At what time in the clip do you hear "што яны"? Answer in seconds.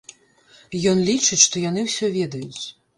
1.47-1.87